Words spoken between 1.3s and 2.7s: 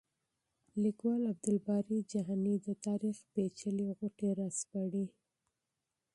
عبدالباري جهاني د